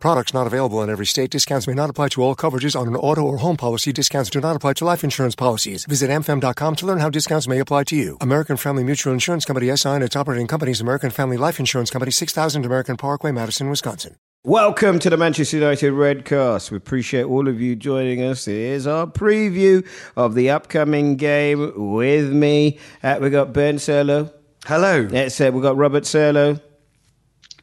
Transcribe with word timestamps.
Products 0.00 0.32
not 0.32 0.46
available 0.46 0.82
in 0.82 0.88
every 0.88 1.04
state. 1.04 1.30
Discounts 1.30 1.66
may 1.66 1.74
not 1.74 1.90
apply 1.90 2.08
to 2.08 2.22
all 2.22 2.34
coverages 2.34 2.74
on 2.74 2.88
an 2.88 2.96
auto 2.96 3.20
or 3.20 3.36
home 3.36 3.58
policy. 3.58 3.92
Discounts 3.92 4.30
do 4.30 4.40
not 4.40 4.56
apply 4.56 4.72
to 4.74 4.84
life 4.86 5.04
insurance 5.04 5.34
policies. 5.34 5.84
Visit 5.84 6.08
amfam.com 6.08 6.76
to 6.76 6.86
learn 6.86 7.00
how 7.00 7.10
discounts 7.10 7.46
may 7.46 7.58
apply 7.58 7.84
to 7.84 7.96
you. 7.96 8.16
American 8.22 8.56
Family 8.56 8.82
Mutual 8.82 9.12
Insurance 9.12 9.44
Company 9.44 9.76
SI 9.76 9.90
and 9.90 10.02
its 10.02 10.16
operating 10.16 10.46
companies 10.46 10.80
American 10.80 11.10
Family 11.10 11.36
Life 11.36 11.60
Insurance 11.60 11.90
Company 11.90 12.10
6000 12.10 12.64
American 12.64 12.96
Parkway, 12.96 13.30
Madison, 13.30 13.68
Wisconsin. 13.68 14.16
Welcome 14.42 15.00
to 15.00 15.10
the 15.10 15.18
Manchester 15.18 15.58
United 15.58 15.92
Redcast. 15.92 16.70
We 16.70 16.78
appreciate 16.78 17.24
all 17.24 17.46
of 17.46 17.60
you 17.60 17.76
joining 17.76 18.22
us. 18.22 18.46
Here's 18.46 18.86
our 18.86 19.06
preview 19.06 19.86
of 20.16 20.34
the 20.34 20.48
upcoming 20.48 21.16
game 21.16 21.92
with 21.92 22.32
me. 22.32 22.78
Uh, 23.02 23.18
we 23.20 23.28
got 23.28 23.52
Ben 23.52 23.76
Serlo. 23.76 24.32
Hello. 24.64 25.04
That's 25.04 25.38
it. 25.42 25.52
We 25.52 25.60
got 25.60 25.76
Robert 25.76 26.04
Serlo. 26.04 26.58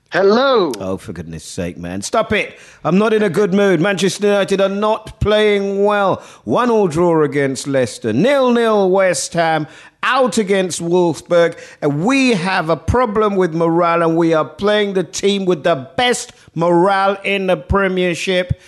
Hello. 0.09 0.71
Oh, 0.79 0.95
for 0.95 1.11
goodness 1.11 1.43
sake, 1.43 1.77
man. 1.77 2.01
Stop 2.01 2.31
it. 2.31 2.57
I'm 2.85 2.97
not 2.97 3.11
in 3.11 3.23
a 3.23 3.29
good 3.29 3.53
mood. 3.53 3.81
Manchester 3.81 4.27
United 4.27 4.61
are 4.61 4.69
not 4.69 5.19
playing 5.19 5.83
well. 5.83 6.23
One 6.45 6.69
all 6.69 6.87
draw 6.87 7.23
against 7.23 7.67
Leicester. 7.67 8.13
Nil 8.13 8.53
nil 8.53 8.89
West 8.89 9.33
Ham. 9.33 9.67
Out 10.03 10.37
against 10.37 10.79
Wolfsburg. 10.81 11.59
And 11.81 12.05
we 12.05 12.31
have 12.31 12.69
a 12.69 12.77
problem 12.77 13.35
with 13.35 13.53
morale, 13.53 14.01
and 14.01 14.15
we 14.15 14.33
are 14.33 14.47
playing 14.47 14.93
the 14.93 15.03
team 15.03 15.43
with 15.43 15.63
the 15.63 15.91
best 15.97 16.31
morale 16.55 17.17
in 17.25 17.47
the 17.47 17.57
Premiership. 17.57 18.61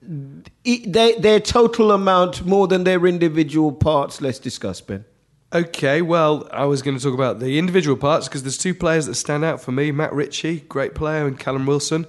They, 0.00 1.14
their 1.18 1.40
total 1.40 1.92
amount 1.92 2.46
more 2.46 2.66
than 2.66 2.84
their 2.84 3.06
individual 3.06 3.72
parts. 3.72 4.22
Let's 4.22 4.38
discuss, 4.38 4.80
Ben. 4.80 5.04
Okay, 5.52 6.00
well, 6.00 6.48
I 6.52 6.66
was 6.66 6.80
going 6.80 6.96
to 6.96 7.02
talk 7.02 7.12
about 7.12 7.40
the 7.40 7.58
individual 7.58 7.96
parts 7.96 8.28
because 8.28 8.44
there's 8.44 8.56
two 8.56 8.72
players 8.72 9.06
that 9.06 9.16
stand 9.16 9.44
out 9.44 9.60
for 9.60 9.72
me 9.72 9.90
Matt 9.90 10.12
Ritchie, 10.12 10.60
great 10.60 10.94
player, 10.94 11.26
and 11.26 11.40
Callum 11.40 11.66
Wilson. 11.66 12.06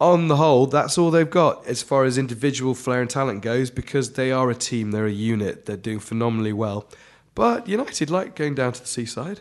On 0.00 0.28
the 0.28 0.36
whole, 0.36 0.66
that's 0.66 0.96
all 0.96 1.10
they've 1.10 1.28
got 1.28 1.66
as 1.66 1.82
far 1.82 2.04
as 2.04 2.16
individual 2.16 2.74
flair 2.74 3.02
and 3.02 3.10
talent 3.10 3.42
goes 3.42 3.70
because 3.70 4.14
they 4.14 4.32
are 4.32 4.50
a 4.50 4.54
team, 4.54 4.92
they're 4.92 5.04
a 5.06 5.12
unit, 5.12 5.66
they're 5.66 5.76
doing 5.76 5.98
phenomenally 5.98 6.54
well. 6.54 6.88
But 7.34 7.68
United 7.68 8.08
like 8.08 8.34
going 8.34 8.54
down 8.54 8.72
to 8.72 8.80
the 8.80 8.86
seaside, 8.86 9.40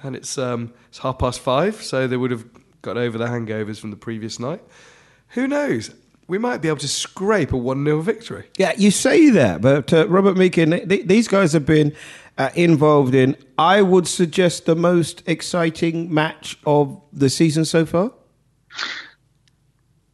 and 0.00 0.14
it's, 0.14 0.38
um, 0.38 0.72
it's 0.90 0.98
half 0.98 1.18
past 1.18 1.40
five, 1.40 1.82
so 1.82 2.06
they 2.06 2.16
would 2.16 2.30
have 2.30 2.44
got 2.82 2.96
over 2.96 3.18
the 3.18 3.26
hangovers 3.26 3.80
from 3.80 3.90
the 3.90 3.96
previous 3.96 4.38
night. 4.38 4.62
Who 5.30 5.48
knows? 5.48 5.92
We 6.28 6.38
might 6.38 6.58
be 6.58 6.68
able 6.68 6.78
to 6.78 6.88
scrape 6.88 7.52
a 7.52 7.56
1 7.56 7.84
0 7.84 8.00
victory. 8.00 8.46
Yeah, 8.56 8.74
you 8.76 8.92
say 8.92 9.30
that, 9.30 9.60
but 9.60 9.92
uh, 9.92 10.06
Robert 10.06 10.36
Meakin, 10.36 10.88
th- 10.88 11.06
these 11.08 11.26
guys 11.26 11.52
have 11.52 11.66
been 11.66 11.94
uh, 12.40 12.48
involved 12.54 13.14
in, 13.14 13.36
I 13.58 13.82
would 13.82 14.08
suggest, 14.08 14.64
the 14.64 14.74
most 14.74 15.22
exciting 15.26 16.12
match 16.12 16.58
of 16.64 16.98
the 17.12 17.28
season 17.28 17.66
so 17.66 17.84
far. 17.84 18.12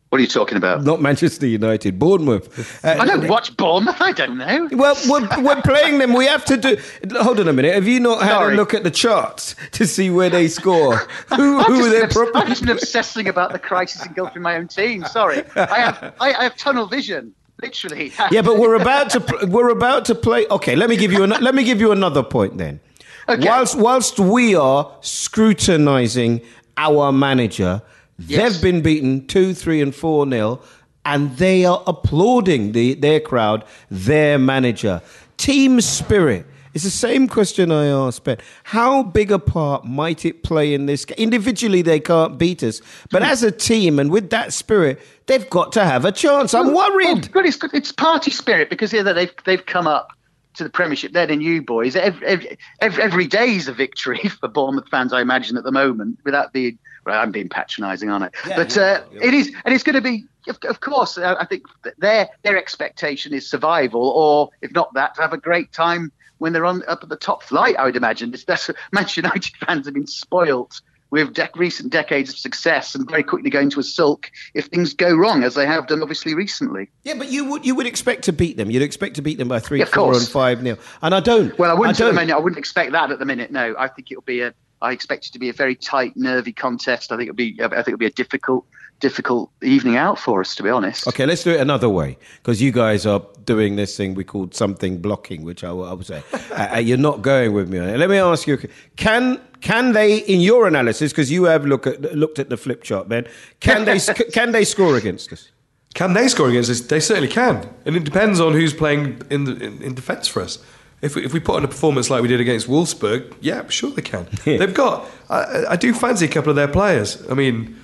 What 0.08 0.18
are 0.18 0.22
you 0.22 0.26
talking 0.26 0.56
about? 0.56 0.82
Not 0.82 1.00
Manchester 1.00 1.46
United, 1.46 2.00
Bournemouth. 2.00 2.84
Uh, 2.84 2.96
I 2.98 3.04
don't 3.06 3.28
watch 3.28 3.56
Bournemouth. 3.56 4.00
I 4.00 4.10
don't 4.10 4.38
know. 4.38 4.68
Well, 4.72 4.96
we're, 5.08 5.42
we're 5.44 5.62
playing 5.62 5.98
them. 5.98 6.14
We 6.14 6.26
have 6.26 6.44
to 6.46 6.56
do. 6.56 6.76
Hold 7.20 7.38
on 7.38 7.46
a 7.46 7.52
minute. 7.52 7.74
Have 7.74 7.86
you 7.86 8.00
not 8.00 8.22
had 8.22 8.30
Sorry. 8.30 8.54
a 8.54 8.56
look 8.56 8.74
at 8.74 8.82
the 8.82 8.90
charts 8.90 9.54
to 9.72 9.86
see 9.86 10.10
where 10.10 10.30
they 10.30 10.48
score? 10.48 10.96
Who, 11.36 11.58
I've 11.58 11.66
who 11.66 11.90
they're 11.90 12.08
proper- 12.08 12.38
I've 12.38 12.48
just 12.48 12.62
been 12.62 12.70
obsessing 12.70 13.28
about 13.28 13.52
the 13.52 13.58
crisis 13.60 14.04
engulfing 14.04 14.42
my 14.42 14.56
own 14.56 14.66
team. 14.66 15.04
Sorry, 15.04 15.44
I 15.54 15.78
have 15.78 16.14
I, 16.20 16.32
I 16.34 16.42
have 16.44 16.56
tunnel 16.56 16.86
vision, 16.86 17.34
literally. 17.62 18.12
Yeah, 18.30 18.42
but 18.42 18.58
we're 18.58 18.74
about 18.76 19.10
to 19.10 19.20
pl- 19.20 19.48
we're 19.48 19.70
about 19.70 20.04
to 20.06 20.14
play. 20.14 20.46
Okay, 20.48 20.76
let 20.76 20.88
me 20.88 20.96
give 20.96 21.12
you 21.12 21.22
an, 21.24 21.30
let 21.30 21.54
me 21.54 21.64
give 21.64 21.80
you 21.80 21.92
another 21.92 22.22
point 22.22 22.58
then. 22.58 22.80
Okay. 23.28 23.46
Whilst 23.48 23.76
whilst 23.76 24.18
we 24.20 24.54
are 24.54 24.90
scrutinising 25.00 26.40
our 26.76 27.12
manager, 27.12 27.82
Yes. 28.18 28.52
they've 28.52 28.62
been 28.62 28.82
beaten 28.82 29.26
two, 29.26 29.52
three, 29.54 29.80
and 29.82 29.94
four 29.94 30.26
nil, 30.26 30.62
and 31.04 31.36
they 31.36 31.64
are 31.64 31.82
applauding 31.86 32.72
the 32.72 32.94
their 32.94 33.20
crowd, 33.20 33.64
their 33.90 34.38
manager. 34.38 35.02
Team 35.36 35.80
spirit. 35.80 36.46
It's 36.76 36.84
the 36.84 36.90
same 36.90 37.26
question 37.26 37.72
I 37.72 37.86
asked 37.86 38.24
Ben. 38.24 38.36
How 38.64 39.02
big 39.02 39.32
a 39.32 39.38
part 39.38 39.86
might 39.86 40.26
it 40.26 40.42
play 40.42 40.74
in 40.74 40.84
this 40.84 41.06
game? 41.06 41.16
Individually, 41.16 41.80
they 41.80 41.98
can't 41.98 42.36
beat 42.36 42.62
us, 42.62 42.82
but 43.10 43.22
as 43.22 43.42
a 43.42 43.50
team 43.50 43.98
and 43.98 44.10
with 44.10 44.28
that 44.28 44.52
spirit, 44.52 45.00
they've 45.24 45.48
got 45.48 45.72
to 45.72 45.84
have 45.86 46.04
a 46.04 46.12
chance. 46.12 46.52
I'm 46.52 46.74
Well, 46.74 46.92
worried. 46.92 47.32
good. 47.32 47.46
It's, 47.46 47.58
it's 47.72 47.92
party 47.92 48.30
spirit 48.30 48.68
because 48.68 48.92
yeah, 48.92 49.02
they've 49.02 49.32
they've 49.46 49.64
come 49.64 49.86
up 49.86 50.10
to 50.56 50.64
the 50.64 50.68
Premiership. 50.68 51.12
They're 51.12 51.26
the 51.26 51.36
new 51.36 51.62
boys. 51.62 51.96
Every, 51.96 52.26
every, 52.26 52.58
every, 52.82 53.02
every 53.02 53.26
day 53.26 53.54
is 53.56 53.68
a 53.68 53.72
victory 53.72 54.18
for 54.40 54.46
Bournemouth 54.46 54.90
fans, 54.90 55.14
I 55.14 55.22
imagine, 55.22 55.56
at 55.56 55.64
the 55.64 55.72
moment. 55.72 56.18
Without 56.26 56.52
being, 56.52 56.78
well, 57.06 57.18
I'm 57.18 57.32
being 57.32 57.48
patronising, 57.48 58.10
aren't 58.10 58.24
I? 58.24 58.30
Yeah, 58.46 58.56
but 58.56 58.76
you 58.76 58.82
uh, 58.82 58.84
are. 59.14 59.24
it 59.26 59.32
is, 59.32 59.50
and 59.64 59.72
it's 59.74 59.82
going 59.82 59.94
to 59.96 60.02
be. 60.02 60.26
Of, 60.48 60.58
of 60.68 60.80
course, 60.80 61.18
I 61.18 61.44
think 61.44 61.64
their 61.98 62.28
their 62.42 62.56
expectation 62.56 63.32
is 63.34 63.48
survival, 63.48 64.08
or 64.10 64.50
if 64.62 64.72
not 64.72 64.94
that, 64.94 65.14
to 65.16 65.22
have 65.22 65.32
a 65.32 65.38
great 65.38 65.72
time 65.72 66.12
when 66.38 66.52
they're 66.52 66.66
on 66.66 66.82
up 66.88 67.02
at 67.02 67.08
the 67.08 67.16
top 67.16 67.42
flight. 67.42 67.76
I 67.78 67.84
would 67.84 67.96
imagine. 67.96 68.32
It's, 68.34 68.44
that's 68.44 68.70
Manchester 68.92 69.22
United 69.22 69.52
fans 69.66 69.86
have 69.86 69.94
been 69.94 70.06
spoilt 70.06 70.80
with 71.10 71.32
dec 71.32 71.50
recent 71.54 71.92
decades 71.92 72.30
of 72.30 72.36
success 72.36 72.94
and 72.96 73.08
very 73.08 73.22
quickly 73.22 73.48
going 73.48 73.70
to 73.70 73.78
a 73.78 73.82
sulk 73.82 74.28
if 74.54 74.66
things 74.66 74.92
go 74.92 75.14
wrong, 75.14 75.44
as 75.44 75.54
they 75.54 75.64
have 75.64 75.86
done 75.86 76.02
obviously 76.02 76.34
recently. 76.34 76.90
Yeah, 77.04 77.14
but 77.14 77.30
you 77.30 77.48
would 77.50 77.64
you 77.64 77.74
would 77.76 77.86
expect 77.86 78.24
to 78.24 78.32
beat 78.32 78.56
them. 78.56 78.70
You'd 78.70 78.82
expect 78.82 79.14
to 79.16 79.22
beat 79.22 79.38
them 79.38 79.48
by 79.48 79.60
three, 79.60 79.78
Yeah, 79.78 79.84
four, 79.86 80.06
course. 80.12 80.20
and 80.24 80.28
five 80.28 80.62
nil. 80.62 80.78
And 81.02 81.14
I 81.14 81.20
don't. 81.20 81.56
Well, 81.58 81.70
I 81.70 81.74
wouldn't. 81.74 82.00
I 82.00 82.04
don't. 82.04 82.14
minute, 82.14 82.34
I 82.34 82.38
wouldn't 82.38 82.58
expect 82.58 82.92
that 82.92 83.10
at 83.10 83.18
the 83.18 83.24
minute. 83.24 83.50
No, 83.50 83.74
I 83.78 83.88
think 83.88 84.10
it'll 84.10 84.22
be 84.22 84.40
a. 84.40 84.54
I 84.82 84.92
expect 84.92 85.26
it 85.26 85.32
to 85.32 85.38
be 85.38 85.48
a 85.48 85.52
very 85.52 85.74
tight, 85.74 86.16
nervy 86.16 86.52
contest. 86.52 87.12
I 87.12 87.16
think 87.16 87.28
it'll 87.28 87.36
be. 87.36 87.56
I 87.62 87.68
think 87.68 87.88
it'll 87.88 87.98
be 87.98 88.06
a 88.06 88.10
difficult, 88.10 88.64
difficult 89.00 89.50
evening 89.62 89.96
out 89.96 90.18
for 90.18 90.40
us, 90.40 90.54
to 90.56 90.62
be 90.62 90.68
honest. 90.70 91.06
Okay, 91.08 91.24
let's 91.26 91.42
do 91.44 91.50
it 91.52 91.60
another 91.60 91.88
way 91.88 92.18
because 92.42 92.60
you 92.60 92.72
guys 92.72 93.06
are 93.06 93.22
doing 93.44 93.76
this 93.76 93.96
thing 93.96 94.14
we 94.14 94.24
called 94.24 94.54
something 94.54 94.98
blocking, 95.00 95.44
which 95.44 95.64
I, 95.64 95.72
will- 95.72 95.86
I 95.86 95.92
would 95.94 96.06
say 96.06 96.22
uh, 96.52 96.74
uh, 96.74 96.78
you're 96.78 96.98
not 96.98 97.22
going 97.22 97.52
with 97.52 97.68
me 97.70 97.78
on 97.78 97.88
it. 97.88 97.96
Let 97.96 98.10
me 98.10 98.18
ask 98.18 98.46
you: 98.46 98.58
Can 98.96 99.40
can 99.60 99.92
they, 99.92 100.18
in 100.18 100.40
your 100.40 100.66
analysis, 100.68 101.12
because 101.12 101.30
you 101.32 101.44
have 101.44 101.64
look 101.64 101.86
at, 101.86 102.02
looked 102.14 102.38
at 102.38 102.50
the 102.50 102.56
flip 102.56 102.82
chart, 102.82 103.08
Ben, 103.08 103.26
can 103.60 103.84
they 103.84 103.98
can 104.32 104.52
they 104.52 104.64
score 104.64 104.96
against 104.96 105.32
us? 105.32 105.50
Can 105.94 106.12
they 106.12 106.28
score 106.28 106.50
against 106.50 106.68
us? 106.68 106.80
They 106.82 107.00
certainly 107.00 107.28
can. 107.28 107.66
And 107.86 107.96
it 107.96 108.04
depends 108.04 108.38
on 108.38 108.52
who's 108.52 108.74
playing 108.74 109.22
in, 109.30 109.44
the, 109.44 109.52
in, 109.52 109.80
in 109.82 109.94
defence 109.94 110.28
for 110.28 110.42
us. 110.42 110.58
If 111.02 111.14
we, 111.14 111.24
if 111.24 111.32
we 111.32 111.40
put 111.40 111.56
on 111.56 111.64
a 111.64 111.68
performance 111.68 112.08
like 112.08 112.22
we 112.22 112.28
did 112.28 112.40
against 112.40 112.68
Wolfsburg, 112.68 113.34
yeah, 113.40 113.68
sure 113.68 113.90
they 113.90 114.02
can. 114.02 114.26
They've 114.44 114.72
got. 114.72 115.06
I, 115.28 115.64
I 115.70 115.76
do 115.76 115.92
fancy 115.92 116.24
a 116.24 116.28
couple 116.28 116.50
of 116.50 116.56
their 116.56 116.68
players. 116.68 117.22
I 117.30 117.34
mean, 117.34 117.76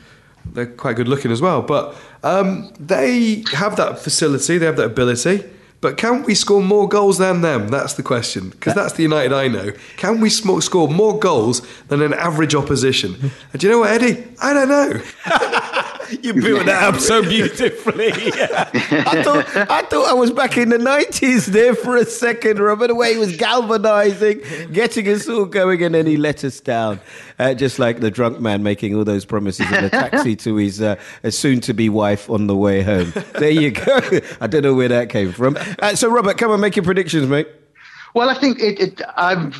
they're 0.47 0.67
quite 0.67 0.97
good 0.97 1.09
looking 1.09 1.31
as 1.31 1.41
well. 1.41 1.63
But 1.63 1.95
um, 2.23 2.73
they 2.79 3.45
have 3.53 3.77
that 3.77 3.99
facility, 3.99 4.59
they 4.59 4.67
have 4.67 4.77
that 4.77 4.87
ability. 4.87 5.45
But 5.83 5.97
can 5.97 6.23
we 6.23 6.37
score 6.37 6.63
more 6.63 6.89
goals 6.89 7.19
than 7.19 7.41
them? 7.41 7.67
That's 7.67 7.95
the 7.95 8.05
question. 8.05 8.51
Because 8.51 8.75
that's 8.75 8.93
the 8.93 9.03
United 9.03 9.33
I 9.33 9.49
know. 9.49 9.73
Can 9.97 10.21
we 10.21 10.31
score 10.31 10.89
more 10.89 11.19
goals 11.19 11.61
than 11.89 12.01
an 12.03 12.15
average 12.15 12.55
opposition? 12.55 13.33
And 13.53 13.61
do 13.61 13.67
you 13.67 13.73
know 13.73 13.81
what, 13.81 13.91
Eddie? 13.91 14.25
I 14.41 14.55
don't 14.55 14.69
know. 14.69 15.03
You 16.21 16.35
built 16.35 16.67
that 16.67 16.83
up 16.83 17.01
so 17.01 17.23
beautifully. 17.23 18.13
I 18.13 19.23
thought 19.23 19.57
I 19.57 19.83
thought 19.83 20.09
I 20.09 20.13
was 20.13 20.31
back 20.31 20.59
in 20.59 20.69
the 20.69 20.79
nineties 20.79 21.47
there 21.47 21.75
for 21.75 21.97
a 21.97 22.05
second, 22.05 22.59
Robert. 22.59 22.89
The 22.89 22.95
way 22.95 23.15
he 23.15 23.19
was 23.19 23.37
galvanising, 23.37 24.73
getting 24.73 25.09
us 25.09 25.29
all 25.29 25.47
going, 25.47 25.83
and 25.83 25.95
then 25.95 26.07
he 26.07 26.17
let 26.17 26.45
us 26.45 26.61
down, 26.61 27.01
uh, 27.39 27.55
just 27.55 27.79
like 27.79 28.01
the 28.01 28.11
drunk 28.11 28.41
man 28.41 28.63
making 28.63 28.95
all 28.95 29.05
those 29.05 29.25
promises 29.25 29.71
in 29.71 29.85
a 29.85 29.91
taxi 29.91 30.37
to 30.37 30.57
his 30.57 30.81
uh, 30.83 30.97
soon-to-be 31.29 31.89
wife 31.89 32.29
on 32.29 32.47
the 32.47 32.57
way 32.57 32.83
home. 32.83 33.13
There 33.39 33.51
you 33.51 33.71
go. 33.71 34.01
I 34.41 34.47
don't 34.47 34.63
know 34.63 34.75
where 34.75 34.89
that 34.89 35.09
came 35.09 35.33
from. 35.33 35.57
Uh, 35.79 35.95
so, 35.95 36.11
Robert, 36.11 36.39
come 36.39 36.51
on, 36.51 36.61
make 36.61 36.77
your 36.77 36.85
predictions, 36.85 37.29
mate. 37.29 37.49
Well, 38.15 38.29
I 38.29 38.35
think 38.35 38.59
it, 38.61 38.81
it, 38.81 39.03
I'm 39.17 39.53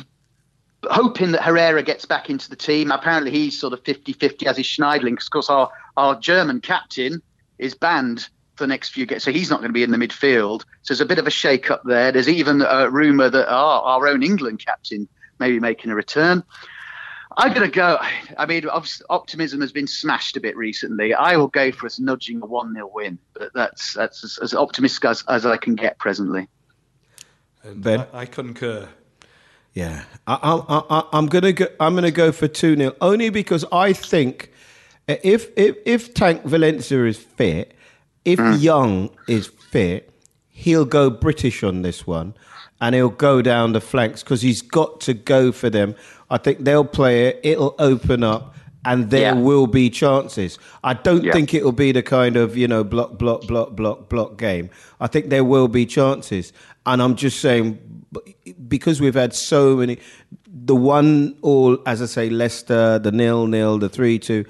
hoping 0.89 1.31
that 1.31 1.43
Herrera 1.43 1.83
gets 1.83 2.05
back 2.05 2.29
into 2.29 2.49
the 2.49 2.55
team. 2.55 2.91
Apparently, 2.91 3.31
he's 3.31 3.59
sort 3.59 3.73
of 3.73 3.83
50 3.83 4.13
50 4.13 4.47
as 4.47 4.59
is 4.59 4.65
Schneiderlin, 4.65 5.11
because, 5.11 5.27
of 5.27 5.31
course, 5.31 5.49
our, 5.49 5.69
our 5.97 6.19
German 6.19 6.61
captain 6.61 7.21
is 7.57 7.75
banned 7.75 8.29
for 8.55 8.63
the 8.63 8.67
next 8.67 8.89
few 8.89 9.05
games, 9.05 9.23
so 9.23 9.31
he's 9.31 9.49
not 9.49 9.59
going 9.59 9.69
to 9.69 9.73
be 9.73 9.83
in 9.83 9.91
the 9.91 9.97
midfield. 9.97 10.61
So 10.83 10.93
there's 10.93 11.01
a 11.01 11.05
bit 11.05 11.17
of 11.17 11.25
a 11.25 11.31
shake 11.31 11.71
up 11.71 11.81
there. 11.85 12.11
There's 12.11 12.29
even 12.29 12.61
a 12.61 12.89
rumour 12.89 13.29
that 13.29 13.49
our, 13.49 13.81
our 13.81 14.07
own 14.07 14.21
England 14.21 14.63
captain 14.63 15.07
may 15.39 15.51
be 15.51 15.59
making 15.59 15.91
a 15.91 15.95
return. 15.95 16.43
I'm 17.35 17.53
going 17.53 17.65
to 17.65 17.75
go. 17.75 17.97
I 18.37 18.45
mean, 18.45 18.65
optimism 19.09 19.61
has 19.61 19.71
been 19.71 19.87
smashed 19.87 20.37
a 20.37 20.39
bit 20.39 20.55
recently. 20.55 21.15
I 21.15 21.35
will 21.37 21.47
go 21.47 21.71
for 21.71 21.87
us 21.87 21.99
nudging 21.99 22.41
a 22.43 22.45
1 22.45 22.73
0 22.73 22.91
win, 22.93 23.17
but 23.33 23.51
that's 23.55 23.93
that's 23.93 24.23
as, 24.23 24.37
as 24.37 24.53
optimistic 24.53 25.05
as, 25.05 25.23
as 25.27 25.45
I 25.45 25.57
can 25.57 25.73
get 25.73 25.97
presently. 25.97 26.47
And 27.63 27.81
ben? 27.81 28.05
I, 28.13 28.19
I 28.19 28.25
concur. 28.25 28.87
Yeah, 29.73 30.03
I, 30.27 31.03
am 31.13 31.25
gonna 31.25 31.51
go. 31.51 31.65
I'm 31.79 31.95
gonna 31.95 32.11
go 32.11 32.31
for 32.31 32.47
two 32.47 32.75
0 32.75 32.95
only 33.01 33.29
because 33.29 33.65
I 33.71 33.93
think 33.93 34.51
if 35.07 35.49
if 35.57 35.77
if 35.85 36.13
Tank 36.13 36.43
Valencia 36.43 37.05
is 37.05 37.17
fit, 37.17 37.73
if 38.23 38.37
mm. 38.37 38.61
Young 38.61 39.09
is 39.27 39.47
fit, 39.47 40.11
he'll 40.49 40.85
go 40.85 41.09
British 41.09 41.63
on 41.63 41.81
this 41.81 42.05
one, 42.05 42.35
and 42.81 42.93
he'll 42.93 43.09
go 43.09 43.41
down 43.41 43.73
the 43.73 43.81
flanks 43.81 44.21
because 44.21 44.43
he's 44.43 44.61
got 44.61 45.01
to 45.01 45.13
go 45.15 45.51
for 45.51 45.71
them. 45.71 45.95
I 46.29 46.37
think 46.37 46.59
they'll 46.59 46.85
play 46.85 47.27
it. 47.27 47.39
It'll 47.43 47.75
open 47.79 48.23
up. 48.23 48.51
And 48.85 49.11
there 49.11 49.33
yeah. 49.33 49.41
will 49.41 49.65
be 49.65 49.89
chances. 49.89 50.59
I 50.83 50.93
don't 50.93 51.23
yeah. 51.23 51.31
think 51.31 51.53
it 51.53 51.63
will 51.63 51.71
be 51.71 51.93
the 51.93 52.03
kind 52.03 52.35
of 52.35 52.57
you 52.57 52.67
know 52.67 52.83
block, 52.83 53.17
block, 53.17 53.47
block, 53.47 53.77
block, 53.77 54.09
block 54.09 54.37
game. 54.37 54.69
I 54.99 55.07
think 55.07 55.29
there 55.29 55.45
will 55.45 55.69
be 55.69 55.85
chances, 55.85 56.51
and 56.85 57.01
I'm 57.01 57.15
just 57.15 57.39
saying 57.39 57.79
because 58.73 58.99
we've 58.99 59.13
had 59.13 59.35
so 59.35 59.75
many, 59.75 59.99
the 60.47 60.75
one 60.75 61.37
all, 61.43 61.77
as 61.85 62.01
I 62.01 62.07
say, 62.07 62.31
Leicester, 62.31 62.97
the 62.97 63.11
nil 63.11 63.45
nil, 63.45 63.77
the 63.77 63.87
three 63.87 64.17
two. 64.17 64.45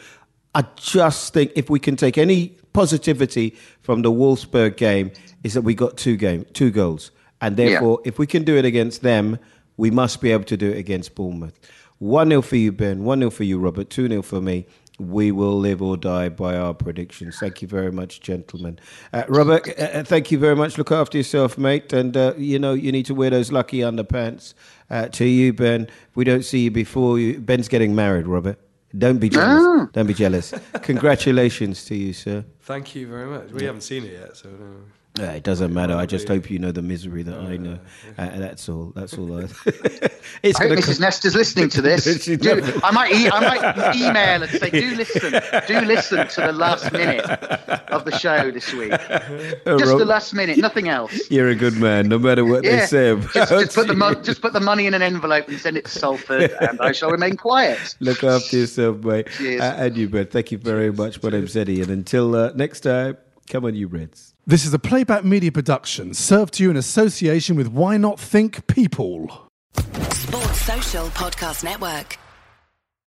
I 0.56 0.64
just 0.78 1.34
think 1.34 1.52
if 1.56 1.70
we 1.70 1.78
can 1.78 1.98
take 1.98 2.18
any 2.18 2.58
positivity 2.72 3.58
from 3.82 4.02
the 4.02 4.14
Wolfsburg 4.14 4.78
game, 4.78 5.12
is 5.44 5.56
that 5.56 5.64
we 5.64 5.76
got 5.76 5.98
two 5.98 6.16
game, 6.16 6.46
two 6.54 6.72
goals, 6.72 7.12
and 7.42 7.58
therefore, 7.58 8.00
yeah. 8.02 8.08
if 8.08 8.18
we 8.18 8.26
can 8.26 8.46
do 8.46 8.56
it 8.56 8.64
against 8.64 9.02
them, 9.02 9.40
we 9.76 9.92
must 9.92 10.22
be 10.22 10.32
able 10.32 10.46
to 10.46 10.56
do 10.56 10.72
it 10.72 10.78
against 10.78 11.16
Bournemouth. 11.16 11.60
One 11.98 12.30
0 12.30 12.44
for 12.44 12.56
you, 12.56 12.72
Ben. 12.72 13.04
One 13.04 13.20
0 13.20 13.30
for 13.30 13.44
you, 13.44 13.60
Robert. 13.60 13.90
Two 13.90 14.08
0 14.08 14.22
for 14.22 14.40
me 14.40 14.66
we 15.00 15.32
will 15.32 15.58
live 15.58 15.82
or 15.82 15.98
die 15.98 16.30
by 16.30 16.56
our 16.56 16.74
predictions. 16.74 17.38
Thank 17.40 17.62
you 17.62 17.68
very 17.68 17.92
much, 17.92 18.22
gentlemen. 18.22 18.80
Uh, 19.12 19.24
Robert, 19.28 19.68
uh, 19.68 19.84
uh, 19.84 20.04
thank 20.04 20.32
you 20.32 20.38
very 20.38 20.56
much. 20.56 20.78
Look 20.78 20.92
after 20.92 21.18
yourself, 21.18 21.58
mate. 21.58 21.92
And, 21.94 22.16
uh, 22.16 22.34
you 22.38 22.60
know, 22.60 22.74
you 22.74 22.92
need 22.92 23.06
to 23.08 23.16
wear 23.16 23.30
those 23.30 23.52
lucky 23.52 23.80
underpants. 23.80 24.54
Uh, 24.90 25.08
to 25.10 25.26
you, 25.26 25.54
Ben, 25.54 25.88
we 26.14 26.24
don't 26.24 26.46
see 26.46 26.60
you 26.66 26.72
before 26.72 27.18
you. 27.18 27.40
Ben's 27.40 27.68
getting 27.68 27.96
married, 27.96 28.28
Robert. 28.28 28.60
Don't 28.96 29.18
be 29.18 29.30
jealous. 29.30 29.64
No. 29.64 29.90
Don't 29.92 30.06
be 30.06 30.14
jealous. 30.14 30.54
Congratulations 30.84 31.86
to 31.86 31.96
you, 31.96 32.14
sir. 32.14 32.46
Thank 32.62 32.94
you 32.94 33.08
very 33.08 33.26
much. 33.26 33.52
We 33.52 33.62
yeah. 33.62 33.68
haven't 33.68 33.82
seen 33.82 34.06
it 34.06 34.14
yet, 34.14 34.38
so. 34.38 34.50
Yeah, 35.20 35.34
it 35.34 35.44
doesn't 35.44 35.72
matter. 35.72 35.94
I 35.94 36.08
just 36.08 36.28
hope 36.28 36.50
you 36.50 36.58
know 36.58 36.72
the 36.72 36.82
misery 36.82 37.22
that 37.22 37.38
I 37.38 37.58
know. 37.58 37.78
Uh, 38.18 38.40
that's 38.40 38.68
all. 38.68 38.94
That's 38.96 39.16
all. 39.16 39.38
I, 39.38 39.44
it's 40.42 40.60
I 40.60 40.68
hope 40.68 40.80
Mrs. 40.80 41.00
Nestor's 41.00 41.36
listening 41.36 41.70
to 41.70 41.82
this. 41.84 42.26
do, 42.26 42.80
I 42.84 42.90
might. 42.90 43.12
E- 43.14 43.30
I 43.30 43.40
might 43.40 43.96
email 43.96 44.42
and 44.42 44.52
say, 44.52 44.72
"Do 44.72 44.96
listen. 44.96 45.32
Do 45.68 45.82
listen 45.82 46.28
to 46.28 46.42
the 46.42 46.52
last 46.52 46.92
minute 46.92 47.24
of 47.92 48.06
the 48.06 48.18
show 48.18 48.50
this 48.50 48.74
week. 48.74 48.92
Oh, 49.68 49.78
just 49.78 49.92
Rob, 49.92 50.00
the 50.00 50.06
last 50.06 50.34
minute. 50.34 50.58
Nothing 50.58 50.90
else." 50.90 51.30
You're 51.30 51.50
a 51.50 51.56
good 51.56 51.78
man, 51.78 52.10
no 52.10 52.18
matter 52.18 52.44
what 52.44 52.64
yeah. 52.64 52.80
they 52.80 52.86
say. 52.88 53.16
Just, 53.16 53.52
just, 53.52 53.76
put 53.76 53.86
the 53.86 53.94
mo- 53.94 54.16
just 54.16 54.42
put 54.42 54.54
the 54.54 54.62
money 54.62 54.88
in 54.88 54.96
an 54.96 55.04
envelope 55.04 55.48
and 55.48 55.60
send 55.60 55.78
it 55.78 55.86
to 55.86 55.92
Salford, 55.92 56.50
and 56.60 56.82
I 56.82 56.92
shall 56.92 57.12
remain 57.12 57.38
quiet. 57.38 57.96
Look 58.00 58.24
after 58.24 58.58
yourself, 58.58 59.04
mate. 59.04 59.28
Cheers. 59.28 59.62
Uh, 59.62 59.76
and 59.78 59.96
you, 59.96 60.10
Ben. 60.10 60.26
Thank 60.26 60.52
you 60.52 60.58
very 60.58 60.88
Cheers. 60.88 60.98
much. 60.98 61.22
My 61.22 61.30
name's 61.30 61.56
Eddie, 61.56 61.82
and 61.84 61.92
until 61.92 62.36
uh, 62.36 62.52
next 62.56 62.80
time, 62.80 63.18
come 63.50 63.66
on, 63.66 63.76
you 63.76 63.88
Reds. 63.88 64.34
This 64.46 64.66
is 64.66 64.74
a 64.74 64.80
playback 64.80 65.24
media 65.24 65.52
production 65.52 66.14
served 66.14 66.56
to 66.56 66.64
you 66.64 66.70
in 66.70 66.78
association 66.78 67.56
with 67.56 67.68
Why 67.68 67.98
Not 67.98 68.20
Think 68.20 68.68
People. 68.68 69.50
Sports 69.76 70.62
Social 70.62 71.08
Podcast 71.08 71.64
Network. 71.64 72.18